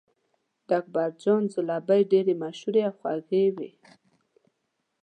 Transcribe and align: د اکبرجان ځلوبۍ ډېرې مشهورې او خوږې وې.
د 0.67 0.69
اکبرجان 0.79 1.41
ځلوبۍ 1.53 2.01
ډېرې 2.11 2.33
مشهورې 2.43 2.81
او 2.87 2.93
خوږې 2.99 3.45
وې. 3.55 3.71